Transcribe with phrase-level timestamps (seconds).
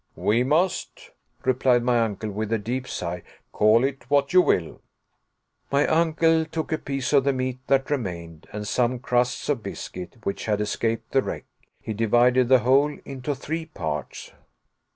[0.15, 1.11] "We must,"
[1.45, 4.81] replied my uncle, with a deep sigh, "call it what you will."
[5.71, 10.15] My uncle took a piece of the meat that remained, and some crusts of biscuit
[10.23, 11.45] which had escaped the wreck.
[11.79, 14.31] He divided the whole into three parts.